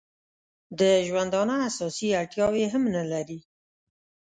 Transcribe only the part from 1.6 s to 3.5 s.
اساسي اړتیاوې هم نه لري.